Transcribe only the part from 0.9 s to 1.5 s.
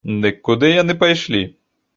пайшлі?